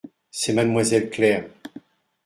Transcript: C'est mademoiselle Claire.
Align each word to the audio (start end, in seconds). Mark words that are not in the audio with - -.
C'est 0.31 0.53
mademoiselle 0.53 1.11
Claire. 1.11 1.43